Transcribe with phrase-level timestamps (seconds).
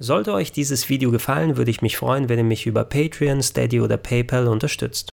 [0.00, 3.80] Sollte euch dieses Video gefallen, würde ich mich freuen, wenn ihr mich über Patreon, Steady
[3.80, 5.10] oder PayPal unterstützt.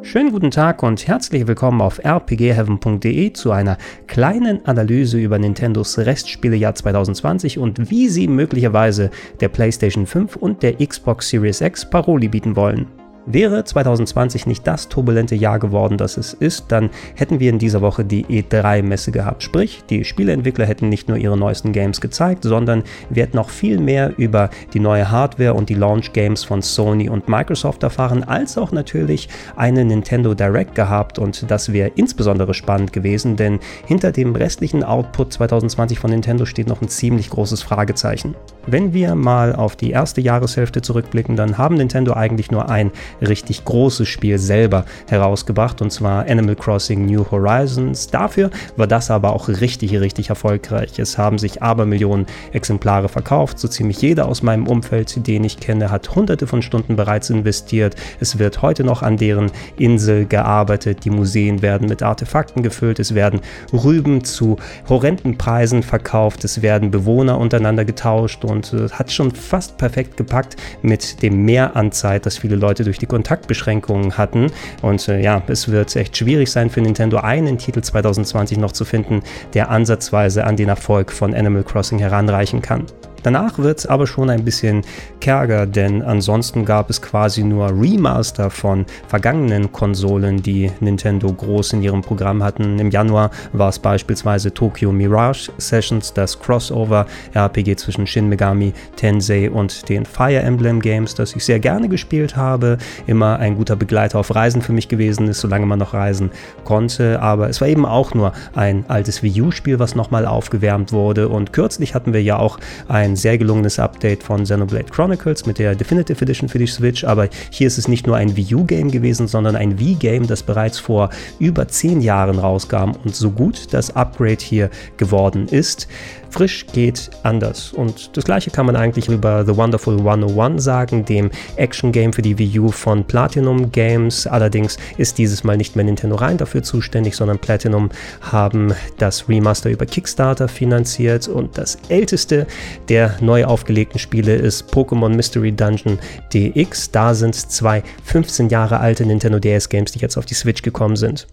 [0.00, 3.76] Schönen guten Tag und herzlich willkommen auf rpgheaven.de zu einer
[4.06, 9.10] kleinen Analyse über Nintendos Restspielejahr 2020 und wie sie möglicherweise
[9.40, 12.86] der PlayStation 5 und der Xbox Series X Paroli bieten wollen.
[13.28, 17.80] Wäre 2020 nicht das turbulente Jahr geworden, das es ist, dann hätten wir in dieser
[17.80, 19.42] Woche die E3-Messe gehabt.
[19.42, 23.80] Sprich, die Spieleentwickler hätten nicht nur ihre neuesten Games gezeigt, sondern wir hätten auch viel
[23.80, 28.70] mehr über die neue Hardware und die Launch-Games von Sony und Microsoft erfahren, als auch
[28.70, 34.84] natürlich eine Nintendo Direct gehabt und das wäre insbesondere spannend gewesen, denn hinter dem restlichen
[34.84, 38.36] Output 2020 von Nintendo steht noch ein ziemlich großes Fragezeichen.
[38.68, 43.64] Wenn wir mal auf die erste Jahreshälfte zurückblicken, dann haben Nintendo eigentlich nur ein richtig
[43.64, 48.08] großes Spiel selber herausgebracht, und zwar Animal Crossing New Horizons.
[48.08, 50.98] Dafür war das aber auch richtig, richtig erfolgreich.
[50.98, 53.60] Es haben sich Abermillionen Exemplare verkauft.
[53.60, 57.94] So ziemlich jeder aus meinem Umfeld, den ich kenne, hat hunderte von Stunden bereits investiert.
[58.18, 61.04] Es wird heute noch an deren Insel gearbeitet.
[61.04, 62.98] Die Museen werden mit Artefakten gefüllt.
[62.98, 64.56] Es werden Rüben zu
[64.88, 66.42] horrenden Preisen verkauft.
[66.42, 71.76] Es werden Bewohner untereinander getauscht und äh, hat schon fast perfekt gepackt mit dem Mehr
[71.76, 74.50] an Zeit, das viele Leute durch die die Kontaktbeschränkungen hatten.
[74.82, 78.84] Und äh, ja, es wird echt schwierig sein für Nintendo, einen Titel 2020 noch zu
[78.84, 79.22] finden,
[79.54, 82.84] der ansatzweise an den Erfolg von Animal Crossing heranreichen kann.
[83.26, 84.82] Danach wird es aber schon ein bisschen
[85.18, 91.82] kärger, denn ansonsten gab es quasi nur Remaster von vergangenen Konsolen, die Nintendo groß in
[91.82, 92.78] ihrem Programm hatten.
[92.78, 99.88] Im Januar war es beispielsweise Tokyo Mirage Sessions, das Crossover-RPG zwischen Shin Megami Tensei und
[99.88, 102.78] den Fire Emblem Games, das ich sehr gerne gespielt habe.
[103.08, 106.30] Immer ein guter Begleiter auf Reisen für mich gewesen ist, solange man noch reisen
[106.62, 107.20] konnte.
[107.20, 111.28] Aber es war eben auch nur ein altes Wii U-Spiel, was nochmal aufgewärmt wurde.
[111.28, 115.74] Und kürzlich hatten wir ja auch ein sehr gelungenes Update von Xenoblade Chronicles mit der
[115.74, 119.26] Definitive Edition für die Switch, aber hier ist es nicht nur ein Wii U-Game gewesen,
[119.26, 124.42] sondern ein Wii-Game, das bereits vor über zehn Jahren rauskam und so gut das Upgrade
[124.42, 125.88] hier geworden ist.
[126.30, 127.72] Frisch geht anders.
[127.72, 132.38] Und das gleiche kann man eigentlich über The Wonderful 101 sagen, dem Action-Game für die
[132.38, 134.26] Wii U von Platinum Games.
[134.26, 137.90] Allerdings ist dieses Mal nicht mehr Nintendo rein dafür zuständig, sondern Platinum
[138.20, 141.28] haben das Remaster über Kickstarter finanziert.
[141.28, 142.46] Und das älteste
[142.88, 145.98] der neu aufgelegten Spiele ist Pokémon Mystery Dungeon
[146.32, 146.90] DX.
[146.90, 150.96] Da sind zwei 15 Jahre alte Nintendo DS Games, die jetzt auf die Switch gekommen
[150.96, 151.26] sind.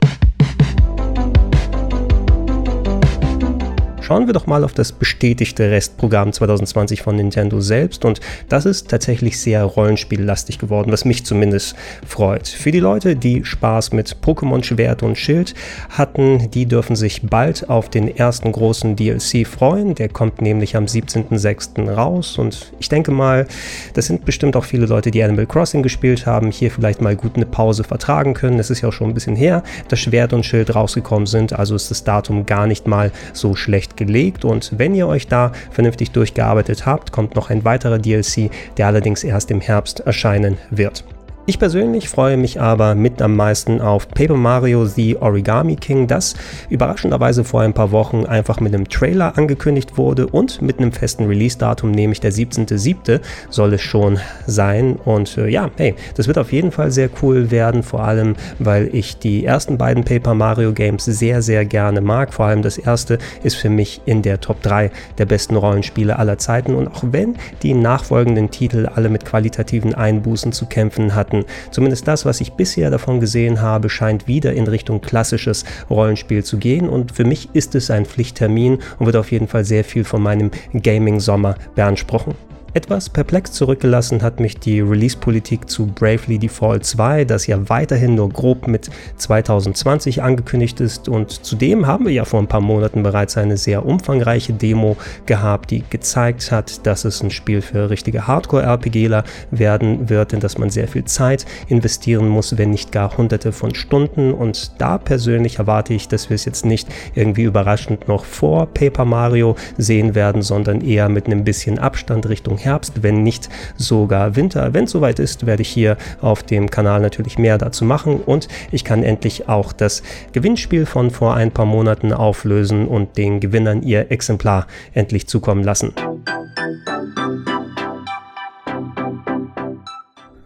[4.03, 8.19] Schauen wir doch mal auf das bestätigte Restprogramm 2020 von Nintendo selbst und
[8.49, 12.49] das ist tatsächlich sehr rollenspiellastig geworden, was mich zumindest freut.
[12.49, 15.53] Für die Leute, die Spaß mit Pokémon Schwert und Schild
[15.87, 19.95] hatten, die dürfen sich bald auf den ersten großen DLC freuen.
[19.95, 21.89] Der kommt nämlich am 17.06.
[21.89, 23.47] raus und ich denke mal,
[23.93, 27.37] das sind bestimmt auch viele Leute, die Animal Crossing gespielt haben, hier vielleicht mal gut
[27.37, 28.59] eine Pause vertragen können.
[28.59, 31.73] Es ist ja auch schon ein bisschen her, dass Schwert und Schild rausgekommen sind, also
[31.73, 36.11] ist das Datum gar nicht mal so schlecht gelegt und wenn ihr euch da vernünftig
[36.11, 41.03] durchgearbeitet habt, kommt noch ein weiterer DLC, der allerdings erst im Herbst erscheinen wird.
[41.45, 46.35] Ich persönlich freue mich aber mit am meisten auf Paper Mario The Origami King, das
[46.69, 51.25] überraschenderweise vor ein paar Wochen einfach mit einem Trailer angekündigt wurde und mit einem festen
[51.25, 53.19] Release-Datum, nämlich der 17.07.
[53.49, 54.95] soll es schon sein.
[55.03, 58.89] Und äh, ja, hey, das wird auf jeden Fall sehr cool werden, vor allem weil
[58.95, 62.33] ich die ersten beiden Paper Mario Games sehr, sehr gerne mag.
[62.33, 66.37] Vor allem das erste ist für mich in der Top 3 der besten Rollenspiele aller
[66.37, 66.73] Zeiten.
[66.73, 71.45] Und auch wenn die nachfolgenden Titel alle mit qualitativen Einbußen zu kämpfen hatten, hatten.
[71.71, 76.57] Zumindest das, was ich bisher davon gesehen habe, scheint wieder in Richtung klassisches Rollenspiel zu
[76.57, 80.03] gehen und für mich ist es ein Pflichttermin und wird auf jeden Fall sehr viel
[80.03, 82.35] von meinem Gaming-Sommer beanspruchen.
[82.75, 88.29] Etwas perplex zurückgelassen hat mich die Release-Politik zu Bravely Default 2, das ja weiterhin nur
[88.29, 91.07] grob mit 2020 angekündigt ist.
[91.07, 94.97] Und zudem haben wir ja vor ein paar Monaten bereits eine sehr umfangreiche Demo
[95.27, 100.57] gehabt, die gezeigt hat, dass es ein Spiel für richtige Hardcore-RPGler werden wird, in das
[100.57, 104.33] man sehr viel Zeit investieren muss, wenn nicht gar hunderte von Stunden.
[104.33, 109.05] Und da persönlich erwarte ich, dass wir es jetzt nicht irgendwie überraschend noch vor Paper
[109.05, 114.73] Mario sehen werden, sondern eher mit einem bisschen Abstand Richtung Herbst, wenn nicht sogar Winter.
[114.73, 118.47] Wenn es soweit ist, werde ich hier auf dem Kanal natürlich mehr dazu machen und
[118.71, 123.81] ich kann endlich auch das Gewinnspiel von vor ein paar Monaten auflösen und den Gewinnern
[123.81, 125.93] ihr Exemplar endlich zukommen lassen.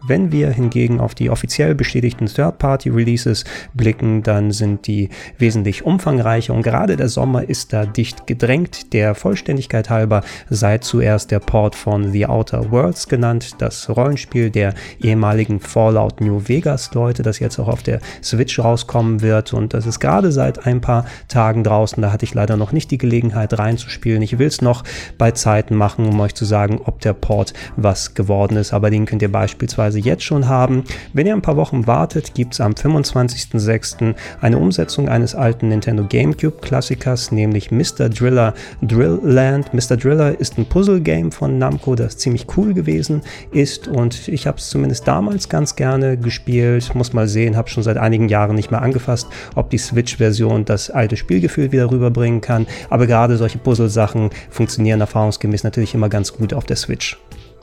[0.08, 3.44] Wenn wir hingegen auf die offiziell bestätigten Third-Party-Releases
[3.74, 8.94] blicken, dann sind die wesentlich umfangreicher und gerade der Sommer ist da dicht gedrängt.
[8.94, 14.72] Der Vollständigkeit halber sei zuerst der Port von The Outer Worlds genannt, das Rollenspiel der
[15.02, 19.84] ehemaligen Fallout New Vegas Leute, das jetzt auch auf der Switch rauskommen wird und das
[19.84, 22.02] ist gerade seit ein paar Tagen draußen.
[22.02, 24.22] Da hatte ich leider noch nicht die Gelegenheit reinzuspielen.
[24.22, 24.84] Ich will es noch
[25.18, 29.04] bei Zeiten machen, um euch zu sagen, ob der Port was geworden ist, aber den
[29.04, 30.84] könnt ihr beispielsweise jetzt schon haben.
[31.12, 34.14] Wenn ihr ein paar Wochen wartet, gibt es am 25.06.
[34.40, 38.08] eine Umsetzung eines alten Nintendo GameCube Klassikers, nämlich Mr.
[38.08, 39.74] Driller Drill Land.
[39.74, 39.96] Mr.
[39.96, 43.22] Driller ist ein Puzzle-Game von Namco, das ziemlich cool gewesen
[43.52, 46.94] ist und ich habe es zumindest damals ganz gerne gespielt.
[46.94, 50.90] Muss mal sehen, habe schon seit einigen Jahren nicht mehr angefasst, ob die Switch-Version das
[50.90, 52.66] alte Spielgefühl wieder rüberbringen kann.
[52.90, 57.18] Aber gerade solche Puzzle-Sachen funktionieren erfahrungsgemäß natürlich immer ganz gut auf der Switch.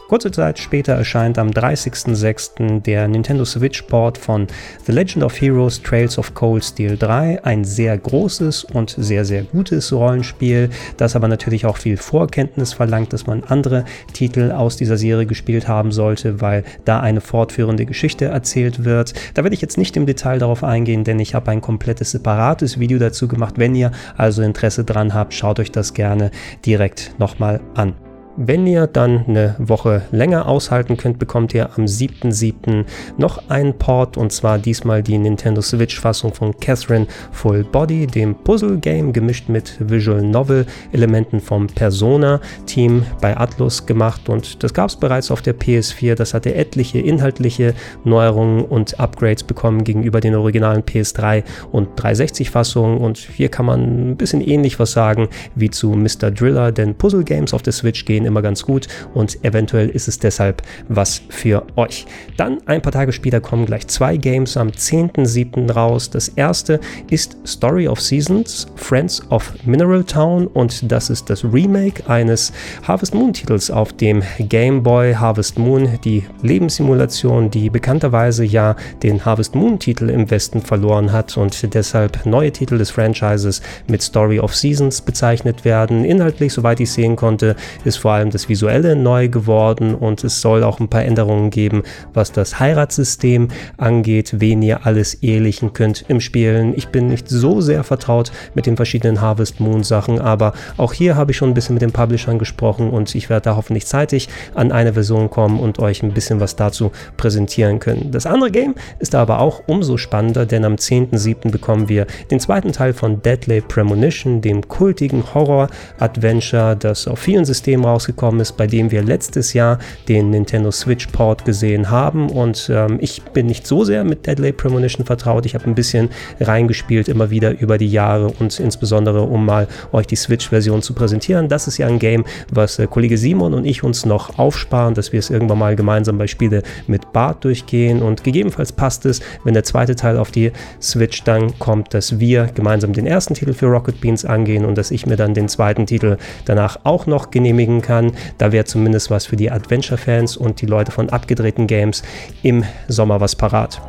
[0.08, 2.82] Kurze Zeit später erscheint am 30.06.
[2.82, 4.46] der Nintendo Switch Port von
[4.86, 9.42] The Legend of Heroes Trails of Cold Steel 3, ein sehr großes und sehr, sehr
[9.42, 14.98] gutes Rollenspiel, das aber natürlich auch viel Vorkenntnis verlangt, dass man andere Titel aus dieser
[14.98, 19.16] Serie gespielt haben sollte, weil da eine fortführende Geschichte erzählt wird.
[19.34, 22.80] Da werde ich jetzt nicht im Detail darauf eingehen, denn ich habe ein komplettes separates
[22.80, 23.56] Video dazu gemacht.
[23.58, 26.30] Wenn ihr also Interesse dran habt, schaut euch das gerne
[26.64, 27.96] direkt nochmal an.
[28.38, 32.84] Wenn ihr dann eine Woche länger aushalten könnt, bekommt ihr am 7.7.
[33.18, 39.14] noch einen Port und zwar diesmal die Nintendo Switch-Fassung von Catherine Full Body, dem Puzzle-Game
[39.14, 45.42] gemischt mit Visual Novel-Elementen vom Persona-Team bei Atlus gemacht und das gab es bereits auf
[45.42, 46.16] der PS4.
[46.16, 47.74] Das hatte etliche inhaltliche
[48.04, 54.18] Neuerungen und Upgrades bekommen gegenüber den originalen PS3 und 360-Fassungen und hier kann man ein
[54.18, 56.32] bisschen ähnlich was sagen wie zu Mr.
[56.32, 60.62] Driller, denn Puzzle-Games auf der Switch gehen immer ganz gut und eventuell ist es deshalb
[60.88, 62.06] was für euch.
[62.38, 65.72] Dann ein paar Tage später kommen gleich zwei Games am 10.7.
[65.72, 66.10] raus.
[66.10, 66.80] Das erste
[67.10, 72.52] ist Story of Seasons, Friends of Mineral Town und das ist das Remake eines
[72.84, 79.24] Harvest Moon Titels auf dem Game Boy Harvest Moon, die Lebenssimulation, die bekannterweise ja den
[79.26, 84.40] Harvest Moon Titel im Westen verloren hat und deshalb neue Titel des Franchises mit Story
[84.40, 86.06] of Seasons bezeichnet werden.
[86.06, 90.64] Inhaltlich, soweit ich sehen konnte, ist vor allem das Visuelle neu geworden und es soll
[90.64, 91.84] auch ein paar Änderungen geben,
[92.14, 96.74] was das Heiratssystem angeht, wen ihr alles ehelichen könnt im Spielen.
[96.76, 101.16] Ich bin nicht so sehr vertraut mit den verschiedenen Harvest Moon Sachen, aber auch hier
[101.16, 104.30] habe ich schon ein bisschen mit den Publishern gesprochen und ich werde da hoffentlich zeitig
[104.54, 108.12] an eine Version kommen und euch ein bisschen was dazu präsentieren können.
[108.12, 111.52] Das andere Game ist aber auch umso spannender, denn am 10.7.
[111.52, 117.86] bekommen wir den zweiten Teil von Deadly Premonition, dem kultigen Horror-Adventure, das auf vielen Systemen
[117.86, 122.30] raus rausgekommen ist, bei dem wir letztes Jahr den Nintendo Switch Port gesehen haben.
[122.30, 125.46] Und ähm, ich bin nicht so sehr mit Deadly Premonition vertraut.
[125.46, 126.10] Ich habe ein bisschen
[126.40, 131.50] reingespielt, immer wieder über die Jahre und insbesondere, um mal euch die Switch-Version zu präsentieren.
[131.50, 135.12] Das ist ja ein Game, was äh, Kollege Simon und ich uns noch aufsparen, dass
[135.12, 138.02] wir es irgendwann mal gemeinsam bei Spiele mit Bart durchgehen.
[138.02, 142.46] Und gegebenenfalls passt es, wenn der zweite Teil auf die Switch dann kommt, dass wir
[142.54, 145.86] gemeinsam den ersten Titel für Rocket Beans angehen und dass ich mir dann den zweiten
[145.86, 147.95] Titel danach auch noch genehmigen kann.
[148.38, 152.04] Da wäre zumindest was für die Adventure-Fans und die Leute von abgedrehten Games
[152.44, 153.82] im Sommer was parat.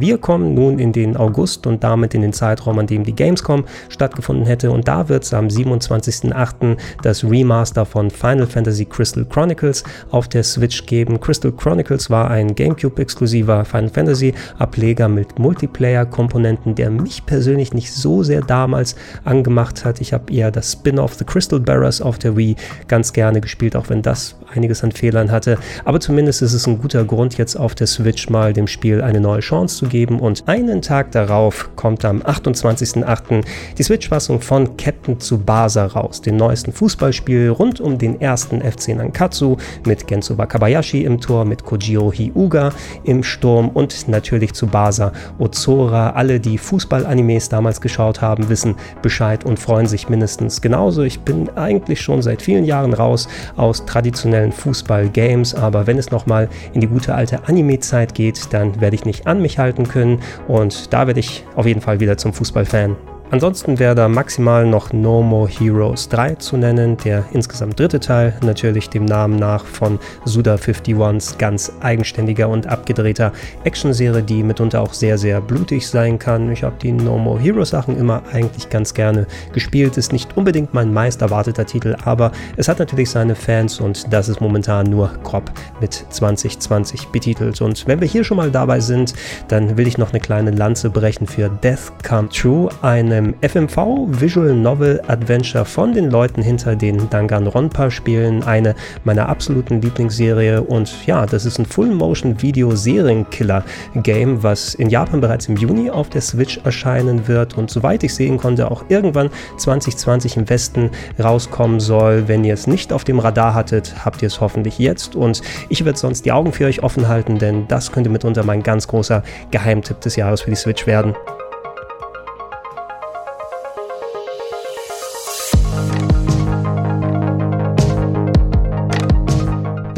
[0.00, 3.64] Wir kommen nun in den August und damit in den Zeitraum, an dem die Gamescom
[3.88, 4.70] stattgefunden hätte.
[4.70, 6.76] Und da wird es am 27.08.
[7.02, 11.20] das Remaster von Final Fantasy Crystal Chronicles auf der Switch geben.
[11.20, 18.42] Crystal Chronicles war ein GameCube-exklusiver Final Fantasy-Ableger mit Multiplayer-Komponenten, der mich persönlich nicht so sehr
[18.42, 18.94] damals
[19.24, 20.00] angemacht hat.
[20.00, 22.56] Ich habe eher das Spin-off The Crystal Bearers auf der Wii
[22.86, 25.58] ganz gerne gespielt, auch wenn das einiges an Fehlern hatte.
[25.84, 29.20] Aber zumindest ist es ein guter Grund, jetzt auf der Switch mal dem Spiel eine
[29.20, 30.20] neue Chance zu geben.
[30.20, 33.44] Und einen Tag darauf kommt am 28.08.
[33.76, 39.56] die Switch-Fassung von Captain Tsubasa raus, dem neuesten Fußballspiel rund um den ersten FC Nankatsu
[39.86, 42.72] mit Genso Wakabayashi im Tor, mit Kojiro Hyuga
[43.04, 46.10] im Sturm und natürlich Tsubasa Ozora.
[46.10, 51.02] Alle, die Fußball-Animes damals geschaut haben, wissen Bescheid und freuen sich mindestens genauso.
[51.02, 56.48] Ich bin eigentlich schon seit vielen Jahren raus aus traditionellen Fußball-Games, aber wenn es nochmal
[56.72, 60.20] in die gute alte Anime-Zeit geht, dann werde ich nicht an mich halten können.
[60.46, 62.96] Und da werde ich auf jeden Fall wieder zum Fußballfan.
[63.30, 68.34] Ansonsten wäre da maximal noch No More Heroes 3 zu nennen, der insgesamt dritte Teil,
[68.42, 73.32] natürlich dem Namen nach von Suda 51s ganz eigenständiger und abgedrehter
[73.64, 76.50] Actionserie, die mitunter auch sehr, sehr blutig sein kann.
[76.50, 79.98] Ich habe die No More Heroes Sachen immer eigentlich ganz gerne gespielt.
[79.98, 84.30] Ist nicht unbedingt mein meist erwarteter Titel, aber es hat natürlich seine Fans und das
[84.30, 87.60] ist momentan nur grob mit 2020 betitelt.
[87.60, 89.12] Und wenn wir hier schon mal dabei sind,
[89.48, 94.06] dann will ich noch eine kleine Lanze brechen für Death Come True, eine einem FMV
[94.20, 101.04] Visual Novel Adventure von den Leuten hinter den Danganronpa Spielen, eine meiner absoluten Lieblingsserie und
[101.04, 103.64] ja, das ist ein Full Motion Video Serienkiller
[103.96, 108.14] Game, was in Japan bereits im Juni auf der Switch erscheinen wird und soweit ich
[108.14, 112.28] sehen konnte auch irgendwann 2020 im Westen rauskommen soll.
[112.28, 115.84] Wenn ihr es nicht auf dem Radar hattet, habt ihr es hoffentlich jetzt und ich
[115.84, 119.24] werde sonst die Augen für euch offen halten, denn das könnte mitunter mein ganz großer
[119.50, 121.16] Geheimtipp des Jahres für die Switch werden.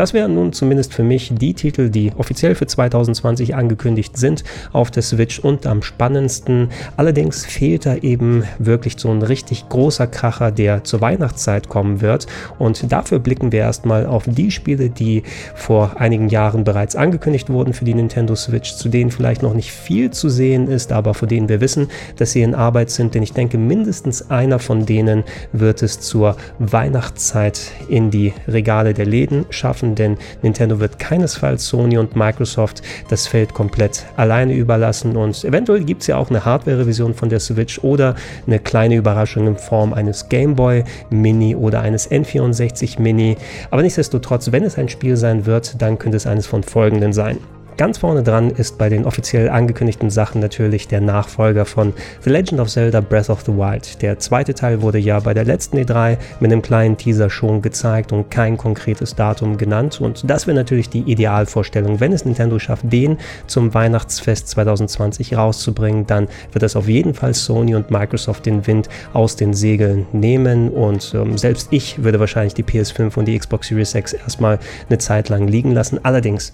[0.01, 4.91] Das wären nun zumindest für mich die Titel, die offiziell für 2020 angekündigt sind auf
[4.91, 6.71] der Switch und am spannendsten.
[6.97, 12.27] Allerdings fehlt da eben wirklich so ein richtig großer Kracher, der zur Weihnachtszeit kommen wird.
[12.59, 15.23] Und dafür blicken wir erstmal auf die Spiele, die
[15.55, 19.71] vor einigen Jahren bereits angekündigt wurden für die Nintendo Switch, zu denen vielleicht noch nicht
[19.71, 23.15] viel zu sehen ist, aber vor denen wir wissen, dass sie in Arbeit sind.
[23.15, 29.05] Denn ich denke, mindestens einer von denen wird es zur Weihnachtszeit in die Regale der
[29.05, 35.45] Läden schaffen denn Nintendo wird keinesfalls Sony und Microsoft das Feld komplett alleine überlassen und
[35.45, 38.15] eventuell gibt es ja auch eine Hardware-Revision von der Switch oder
[38.47, 43.37] eine kleine Überraschung in Form eines Game Boy Mini oder eines N64 Mini.
[43.71, 47.39] Aber nichtsdestotrotz, wenn es ein Spiel sein wird, dann könnte es eines von folgenden sein.
[47.81, 52.61] Ganz vorne dran ist bei den offiziell angekündigten Sachen natürlich der Nachfolger von The Legend
[52.61, 54.03] of Zelda Breath of the Wild.
[54.03, 58.13] Der zweite Teil wurde ja bei der letzten E3 mit einem kleinen Teaser schon gezeigt
[58.13, 59.99] und kein konkretes Datum genannt.
[59.99, 62.01] Und das wäre natürlich die Idealvorstellung.
[62.01, 67.33] Wenn es Nintendo schafft, den zum Weihnachtsfest 2020 rauszubringen, dann wird das auf jeden Fall
[67.33, 70.69] Sony und Microsoft den Wind aus den Segeln nehmen.
[70.69, 74.59] Und ähm, selbst ich würde wahrscheinlich die PS5 und die Xbox Series X erstmal
[74.91, 75.99] eine Zeit lang liegen lassen.
[76.03, 76.53] Allerdings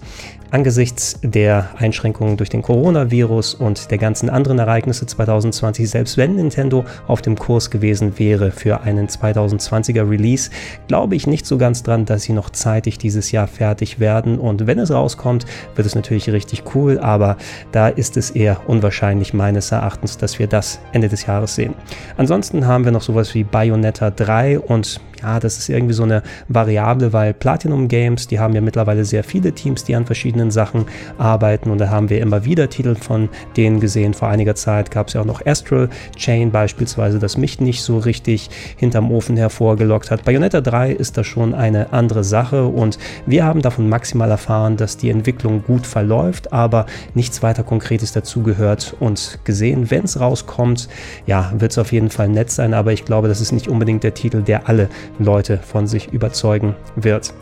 [0.49, 6.85] Angesichts der Einschränkungen durch den Coronavirus und der ganzen anderen Ereignisse 2020, selbst wenn Nintendo
[7.07, 10.49] auf dem Kurs gewesen wäre für einen 2020er Release,
[10.87, 14.39] glaube ich nicht so ganz dran, dass sie noch zeitig dieses Jahr fertig werden.
[14.39, 15.45] Und wenn es rauskommt,
[15.75, 17.37] wird es natürlich richtig cool, aber
[17.71, 21.73] da ist es eher unwahrscheinlich meines Erachtens, dass wir das Ende des Jahres sehen.
[22.17, 26.23] Ansonsten haben wir noch sowas wie Bayonetta 3 und ja, das ist irgendwie so eine
[26.47, 30.85] Variable, weil Platinum Games, die haben ja mittlerweile sehr viele Teams, die an verschiedenen Sachen
[31.17, 34.13] arbeiten und da haben wir immer wieder Titel von denen gesehen.
[34.13, 37.97] Vor einiger Zeit gab es ja auch noch Astral Chain beispielsweise, das mich nicht so
[37.97, 40.23] richtig hinterm Ofen hervorgelockt hat.
[40.23, 44.97] Bayonetta 3 ist da schon eine andere Sache und wir haben davon maximal erfahren, dass
[44.97, 49.89] die Entwicklung gut verläuft, aber nichts weiter Konkretes dazugehört und gesehen.
[49.89, 50.87] Wenn es rauskommt,
[51.25, 54.03] ja, wird es auf jeden Fall nett sein, aber ich glaube, das ist nicht unbedingt
[54.03, 57.33] der Titel, der alle Leute von sich überzeugen wird.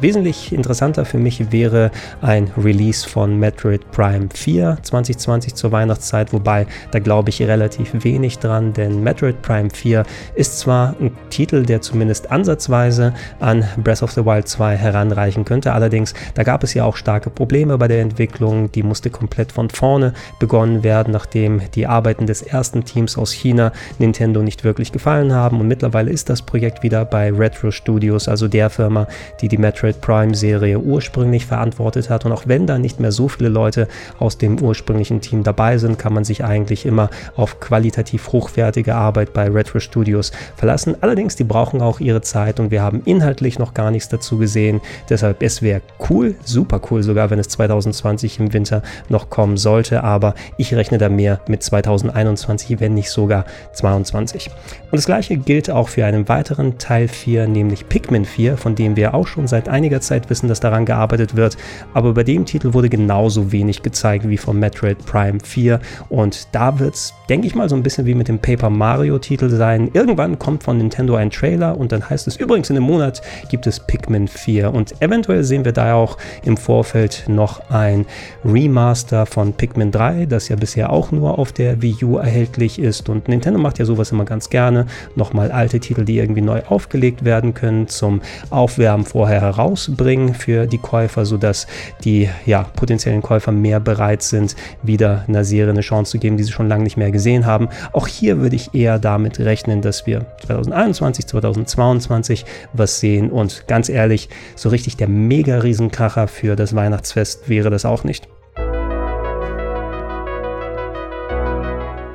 [0.00, 1.90] Wesentlich interessanter für mich wäre
[2.22, 8.38] ein Release von Metroid Prime 4 2020 zur Weihnachtszeit, wobei da glaube ich relativ wenig
[8.38, 10.04] dran, denn Metroid Prime 4
[10.34, 15.74] ist zwar ein Titel, der zumindest ansatzweise an Breath of the Wild 2 heranreichen könnte,
[15.74, 19.68] allerdings da gab es ja auch starke Probleme bei der Entwicklung, die musste komplett von
[19.68, 25.32] vorne begonnen werden, nachdem die Arbeiten des ersten Teams aus China Nintendo nicht wirklich gefallen
[25.34, 25.60] haben.
[25.60, 29.06] Und mittlerweile ist das Projekt wieder bei Retro Studios, also der Firma,
[29.40, 32.24] die die Metroid Metroid Prime-Serie ursprünglich verantwortet hat.
[32.24, 35.98] Und auch wenn da nicht mehr so viele Leute aus dem ursprünglichen Team dabei sind,
[35.98, 40.96] kann man sich eigentlich immer auf qualitativ hochwertige Arbeit bei Retro Studios verlassen.
[41.00, 44.80] Allerdings, die brauchen auch ihre Zeit und wir haben inhaltlich noch gar nichts dazu gesehen.
[45.08, 45.80] Deshalb, es wäre
[46.10, 50.02] cool, super cool sogar, wenn es 2020 im Winter noch kommen sollte.
[50.04, 54.50] Aber ich rechne da mehr mit 2021, wenn nicht sogar 2022.
[54.90, 58.96] Und das gleiche gilt auch für einen weiteren Teil 4, nämlich Pikmin 4, von dem
[58.96, 61.56] wir auch schon seit einiger Zeit wissen, dass daran gearbeitet wird.
[61.94, 65.80] Aber bei dem Titel wurde genauso wenig gezeigt wie von Metroid Prime 4.
[66.10, 69.18] Und da wird es, denke ich mal, so ein bisschen wie mit dem Paper Mario
[69.18, 69.90] Titel sein.
[69.94, 73.66] Irgendwann kommt von Nintendo ein Trailer und dann heißt es übrigens in einem Monat gibt
[73.66, 74.72] es Pikmin 4.
[74.74, 78.04] Und eventuell sehen wir da auch im Vorfeld noch ein
[78.44, 83.08] Remaster von Pikmin 3, das ja bisher auch nur auf der Wii U erhältlich ist.
[83.08, 84.86] Und Nintendo macht ja sowas immer ganz gerne.
[85.16, 88.20] Nochmal alte Titel, die irgendwie neu aufgelegt werden können, zum
[88.50, 91.66] Aufwärmen vorher heraus rausbringen für die Käufer, sodass
[92.04, 96.44] die ja, potenziellen Käufer mehr bereit sind, wieder einer Serie eine Chance zu geben, die
[96.44, 97.68] sie schon lange nicht mehr gesehen haben.
[97.92, 103.88] Auch hier würde ich eher damit rechnen, dass wir 2021, 2022 was sehen und ganz
[103.88, 108.28] ehrlich, so richtig der mega Riesenkracher für das Weihnachtsfest wäre das auch nicht.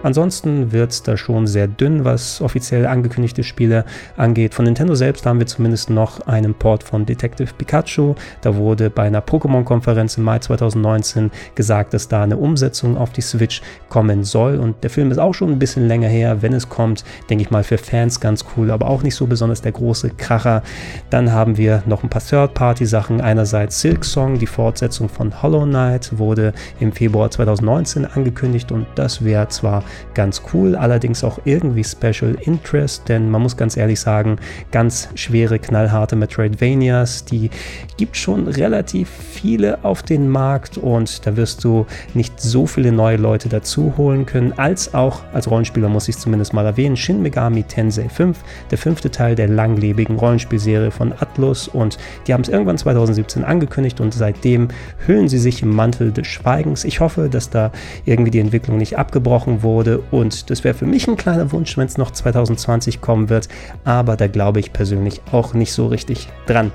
[0.06, 3.86] Ansonsten wird es da schon sehr dünn, was offiziell angekündigte Spiele
[4.18, 4.54] angeht.
[4.54, 8.14] Von Nintendo selbst haben wir zumindest noch einen Port von Detective Pikachu.
[8.42, 13.22] Da wurde bei einer Pokémon-Konferenz im Mai 2019 gesagt, dass da eine Umsetzung auf die
[13.22, 14.60] Switch kommen soll.
[14.60, 16.44] Und der Film ist auch schon ein bisschen länger her.
[16.44, 19.64] Wenn es kommt, denke ich mal für Fans ganz cool, aber auch nicht so besonders
[19.64, 20.62] der große Kracher.
[21.10, 23.22] Dann haben wir noch ein paar Third-Party-Sachen.
[23.22, 29.26] Einerseits Silk Song, die Fortsetzung von Hollow Knight, wurde im Februar 2019 angekündigt und das
[29.26, 29.84] wäre zwar
[30.14, 34.38] ganz cool, allerdings auch irgendwie Special Interest, denn man muss ganz ehrlich sagen,
[34.72, 37.50] ganz schwere, knallharte Metroidvanias, die
[37.98, 43.18] gibt schon relativ viele auf den Markt und da wirst du nicht so viele neue
[43.18, 47.22] Leute dazu holen können, als auch als Rollenspieler muss ich es zumindest mal erwähnen, Shin
[47.22, 48.38] Megami Tensei 5,
[48.72, 51.98] der fünfte Teil der langlebigen Rollenspielserie von Atlus und
[52.28, 54.70] die haben es irgendwann 2017 angekündigt und seitdem
[55.06, 56.84] hüllen sie sich im Mantel des Schweigens.
[56.84, 57.72] Ich hoffe, dass da
[58.06, 60.02] irgendwie die Entwicklung nicht abgebrochen wurde wurde.
[60.12, 63.50] Und das wäre für mich ein kleiner Wunsch, wenn es noch 2020 kommen wird.
[63.84, 66.72] Aber da glaube ich persönlich auch nicht so richtig dran.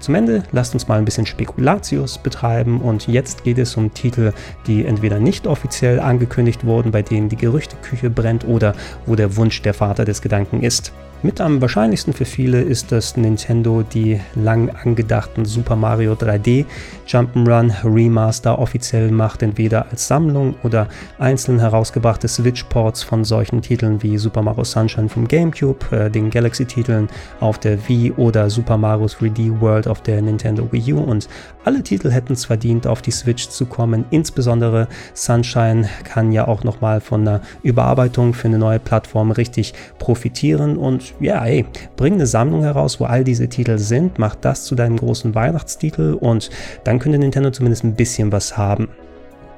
[0.00, 4.32] Zum Ende lasst uns mal ein bisschen Spekulatius betreiben und jetzt geht es um Titel,
[4.66, 8.74] die entweder nicht offiziell angekündigt wurden, bei denen die Gerüchteküche brennt oder
[9.06, 10.92] wo der Wunsch der Vater des Gedanken ist.
[11.24, 16.64] Mit am wahrscheinlichsten für viele ist, dass Nintendo die lang angedachten Super Mario 3D
[17.06, 20.88] Jump'n'Run Remaster offiziell macht, entweder als Sammlung oder
[21.20, 27.08] einzeln herausgebrachte Switch-Ports von solchen Titeln wie Super Mario Sunshine vom GameCube, äh, den Galaxy-Titeln
[27.38, 31.28] auf der Wii oder Super Mario 3D World auf der Nintendo Wii U und
[31.64, 34.06] alle Titel hätten es verdient, auf die Switch zu kommen.
[34.10, 40.76] Insbesondere Sunshine kann ja auch nochmal von einer Überarbeitung für eine neue Plattform richtig profitieren
[40.76, 41.64] und ja, ey,
[41.96, 46.14] bring eine Sammlung heraus, wo all diese Titel sind, mach das zu deinem großen Weihnachtstitel
[46.14, 46.50] und
[46.84, 48.88] dann könnte Nintendo zumindest ein bisschen was haben.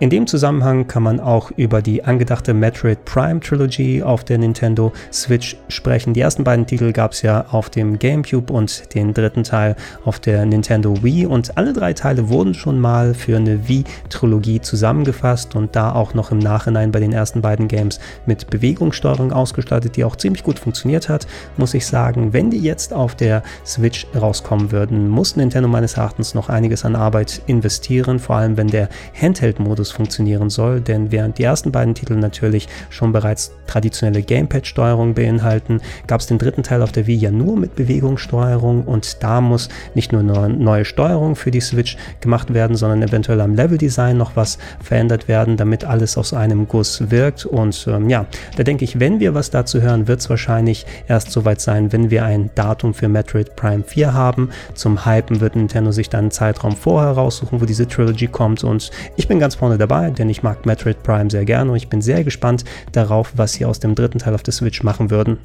[0.05, 4.93] In dem Zusammenhang kann man auch über die angedachte Metroid Prime Trilogy auf der Nintendo
[5.11, 6.13] Switch sprechen.
[6.13, 10.21] Die ersten beiden Titel gab es ja auf dem GameCube und den dritten Teil auf
[10.21, 15.75] der Nintendo Wii und alle drei Teile wurden schon mal für eine Wii-Trilogie zusammengefasst und
[15.75, 20.17] da auch noch im Nachhinein bei den ersten beiden Games mit Bewegungssteuerung ausgestattet, die auch
[20.17, 22.35] ziemlich gut funktioniert hat, muss ich sagen.
[22.35, 26.95] Wenn die jetzt auf der Switch rauskommen würden, muss Nintendo meines Erachtens noch einiges an
[26.95, 31.95] Arbeit investieren, vor allem wenn der Handheld-Modus Modus funktionieren soll, denn während die ersten beiden
[31.95, 37.17] Titel natürlich schon bereits traditionelle Gamepad-Steuerung beinhalten, gab es den dritten Teil auf der Wii
[37.17, 41.97] ja nur mit Bewegungssteuerung und da muss nicht nur eine neue Steuerung für die Switch
[42.21, 47.11] gemacht werden, sondern eventuell am Leveldesign noch was verändert werden, damit alles aus einem Guss
[47.11, 48.27] wirkt und ähm, ja,
[48.57, 52.11] da denke ich, wenn wir was dazu hören, wird es wahrscheinlich erst soweit sein, wenn
[52.11, 54.51] wir ein Datum für Metroid Prime 4 haben.
[54.75, 58.91] Zum Hypen wird Nintendo sich dann einen Zeitraum vorher raussuchen, wo diese Trilogy kommt und
[59.17, 61.89] ich bin ganz vorne vorne dabei, denn ich mag Metroid Prime sehr gerne und ich
[61.89, 65.39] bin sehr gespannt darauf, was sie aus dem dritten Teil auf der Switch machen würden.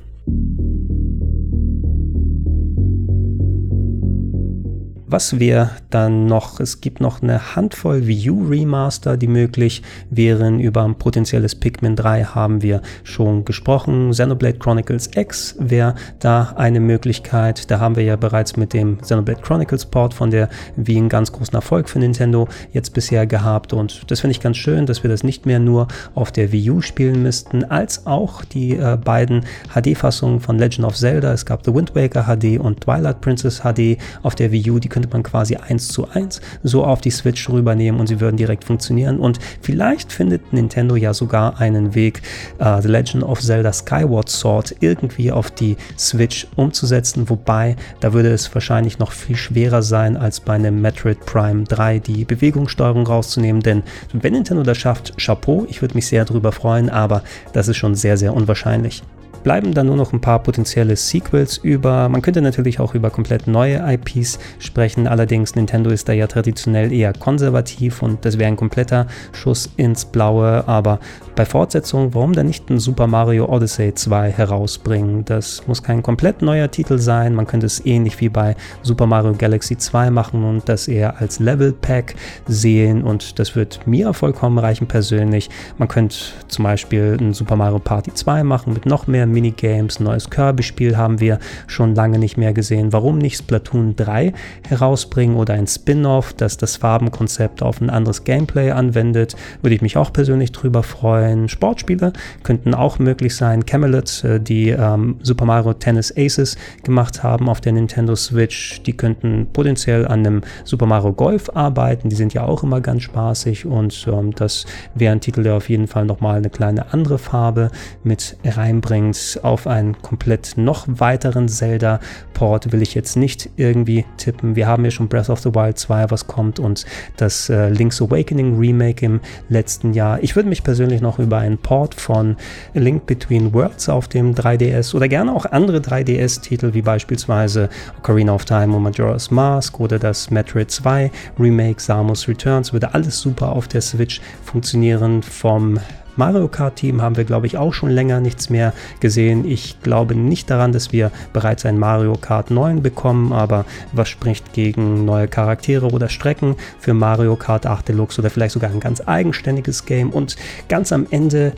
[5.11, 6.59] Was wäre dann noch?
[6.59, 10.59] Es gibt noch eine Handvoll U Remaster, die möglich wären.
[10.59, 14.11] Über ein potenzielles Pikmin 3 haben wir schon gesprochen.
[14.11, 17.71] Xenoblade Chronicles X wäre da eine Möglichkeit.
[17.71, 21.31] Da haben wir ja bereits mit dem Xenoblade Chronicles Port von der Wii einen ganz
[21.31, 23.73] großen Erfolg für Nintendo jetzt bisher gehabt.
[23.73, 26.69] Und das finde ich ganz schön, dass wir das nicht mehr nur auf der Wii
[26.69, 29.43] U spielen müssten, als auch die äh, beiden
[29.73, 31.33] HD-Fassungen von Legend of Zelda.
[31.33, 34.77] Es gab The Wind Waker HD und Twilight Princess HD auf der Wii U.
[34.77, 38.35] Die könnte man quasi eins zu eins so auf die Switch rübernehmen und sie würden
[38.35, 39.19] direkt funktionieren.
[39.19, 42.21] Und vielleicht findet Nintendo ja sogar einen Weg,
[42.59, 47.29] uh, The Legend of Zelda Skyward Sword irgendwie auf die Switch umzusetzen.
[47.29, 51.99] Wobei, da würde es wahrscheinlich noch viel schwerer sein, als bei einem Metroid Prime 3
[51.99, 53.61] die Bewegungssteuerung rauszunehmen.
[53.61, 57.77] Denn wenn Nintendo das schafft, Chapeau, ich würde mich sehr darüber freuen, aber das ist
[57.77, 59.01] schon sehr, sehr unwahrscheinlich
[59.43, 62.09] bleiben dann nur noch ein paar potenzielle Sequels über.
[62.09, 66.91] Man könnte natürlich auch über komplett neue IPs sprechen, allerdings Nintendo ist da ja traditionell
[66.91, 70.99] eher konservativ und das wäre ein kompletter Schuss ins Blaue, aber
[71.35, 75.23] bei Fortsetzung, warum dann nicht ein Super Mario Odyssey 2 herausbringen?
[75.25, 79.33] Das muss kein komplett neuer Titel sein, man könnte es ähnlich wie bei Super Mario
[79.33, 82.15] Galaxy 2 machen und das eher als Level Pack
[82.47, 85.49] sehen und das wird mir vollkommen reichen persönlich.
[85.77, 90.29] Man könnte zum Beispiel ein Super Mario Party 2 machen mit noch mehr Minigames, neues
[90.29, 92.93] Kirby-Spiel haben wir schon lange nicht mehr gesehen.
[92.93, 94.33] Warum nicht Splatoon 3
[94.67, 99.35] herausbringen oder ein Spin-off, das das Farbenkonzept auf ein anderes Gameplay anwendet?
[99.61, 101.49] Würde ich mich auch persönlich drüber freuen.
[101.49, 102.13] Sportspiele
[102.43, 103.65] könnten auch möglich sein.
[103.65, 108.93] Camelot, äh, die ähm, Super Mario Tennis Aces gemacht haben auf der Nintendo Switch, die
[108.93, 112.09] könnten potenziell an einem Super Mario Golf arbeiten.
[112.09, 114.65] Die sind ja auch immer ganz spaßig und ähm, das
[114.95, 117.71] wäre ein Titel, der auf jeden Fall nochmal eine kleine andere Farbe
[118.03, 119.15] mit reinbringt.
[119.41, 124.55] Auf einen komplett noch weiteren Zelda-Port will ich jetzt nicht irgendwie tippen.
[124.55, 126.85] Wir haben ja schon Breath of the Wild 2, was kommt und
[127.17, 130.21] das äh, Link's Awakening Remake im letzten Jahr.
[130.23, 132.37] Ich würde mich persönlich noch über einen Port von
[132.73, 138.45] Link Between Worlds auf dem 3DS oder gerne auch andere 3DS-Titel wie beispielsweise Ocarina of
[138.45, 143.67] Time und Majora's Mask oder das Metroid 2 Remake Samus Returns würde alles super auf
[143.67, 145.21] der Switch funktionieren.
[145.23, 145.79] Vom
[146.19, 149.45] Mario Kart Team haben wir, glaube ich, auch schon länger nichts mehr gesehen.
[149.45, 154.51] Ich glaube nicht daran, dass wir bereits ein Mario Kart 9 bekommen, aber was spricht
[154.51, 159.01] gegen neue Charaktere oder Strecken für Mario Kart 8 Deluxe oder vielleicht sogar ein ganz
[159.05, 160.35] eigenständiges Game und
[160.67, 161.53] ganz am Ende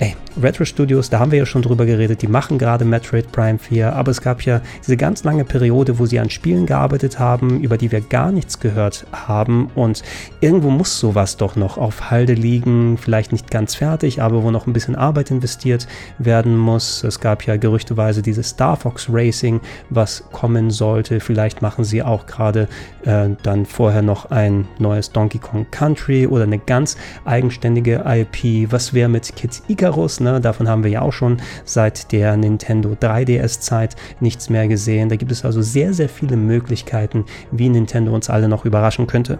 [0.00, 3.60] Ey, Retro Studios, da haben wir ja schon drüber geredet, die machen gerade Metroid Prime
[3.60, 7.60] 4, aber es gab ja diese ganz lange Periode, wo sie an Spielen gearbeitet haben,
[7.60, 10.02] über die wir gar nichts gehört haben und
[10.40, 14.66] irgendwo muss sowas doch noch auf Halde liegen, vielleicht nicht ganz fertig, aber wo noch
[14.66, 15.86] ein bisschen Arbeit investiert
[16.18, 17.04] werden muss.
[17.04, 21.20] Es gab ja gerüchteweise dieses Star Fox Racing, was kommen sollte.
[21.20, 22.66] Vielleicht machen sie auch gerade
[23.04, 28.72] äh, dann vorher noch ein neues Donkey Kong Country oder eine ganz eigenständige IP.
[28.72, 29.83] Was wäre mit Kids Icarus?
[29.84, 30.40] Icarus, ne?
[30.40, 35.10] davon haben wir ja auch schon seit der Nintendo 3DS-Zeit nichts mehr gesehen.
[35.10, 39.38] Da gibt es also sehr, sehr viele Möglichkeiten, wie Nintendo uns alle noch überraschen könnte.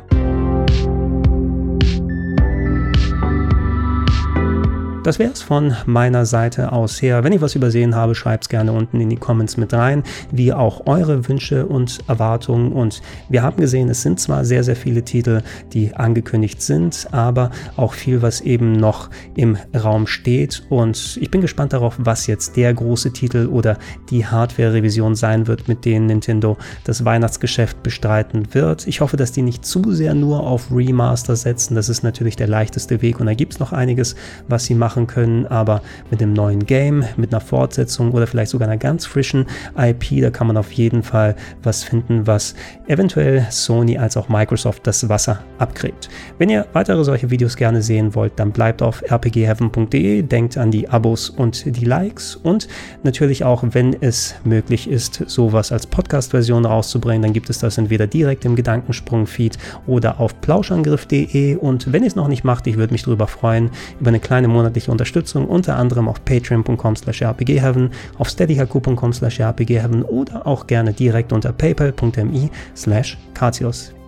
[5.05, 7.25] Das wäre es von meiner Seite aus her.
[7.25, 10.51] Wenn ich was übersehen habe, schreibt es gerne unten in die Comments mit rein, wie
[10.51, 12.73] auch eure Wünsche und Erwartungen.
[12.73, 15.43] Und wir haben gesehen, es sind zwar sehr, sehr viele Titel,
[15.75, 20.62] die angekündigt sind, aber auch viel, was eben noch im Raum steht.
[20.71, 23.77] Und ich bin gespannt darauf, was jetzt der große Titel oder
[24.09, 28.87] die Hardware-Revision sein wird, mit denen Nintendo das Weihnachtsgeschäft bestreiten wird.
[28.87, 31.75] Ich hoffe, dass die nicht zu sehr nur auf Remaster setzen.
[31.75, 34.17] Das ist natürlich der leichteste Weg und da gibt es noch einiges,
[34.49, 38.50] was sie machen machen können, aber mit dem neuen Game, mit einer Fortsetzung oder vielleicht
[38.50, 42.54] sogar einer ganz frischen IP, da kann man auf jeden Fall was finden, was
[42.87, 46.09] eventuell Sony als auch Microsoft das Wasser abgräbt.
[46.38, 50.88] Wenn ihr weitere solche Videos gerne sehen wollt, dann bleibt auf rpgheaven.de, denkt an die
[50.88, 52.68] Abos und die Likes und
[53.02, 58.07] natürlich auch, wenn es möglich ist, sowas als Podcast-Version rauszubringen, dann gibt es das entweder
[58.07, 62.92] direkt im Gedankensprung-Feed oder auf plauschangriff.de und wenn ihr es noch nicht macht, ich würde
[62.92, 67.90] mich darüber freuen, über eine kleine monatliche monatliche Unterstützung, unter anderem auf patreon.com slash rpgheaven,
[68.18, 73.18] auf steadyhq.com slash rpgheaven oder auch gerne direkt unter paypal.me slash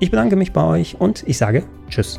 [0.00, 2.18] Ich bedanke mich bei euch und ich sage Tschüss.